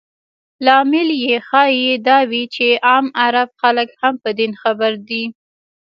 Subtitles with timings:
[0.65, 5.23] لامل یې ښایي دا وي چې عام عرب خلک هم په دین خبر دي.